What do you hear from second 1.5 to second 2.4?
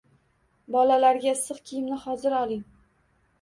kiyimni hozir